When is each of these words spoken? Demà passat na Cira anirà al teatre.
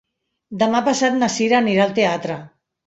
Demà 0.63 0.81
passat 0.89 1.21
na 1.21 1.31
Cira 1.37 1.61
anirà 1.61 1.87
al 1.89 1.97
teatre. 2.03 2.43